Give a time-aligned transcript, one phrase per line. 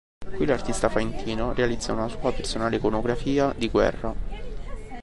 [0.35, 4.15] Qui l’artista faentino realizza una sua personale iconografia di guerra.